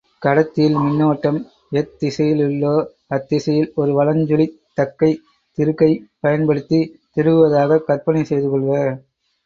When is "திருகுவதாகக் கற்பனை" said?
7.15-8.23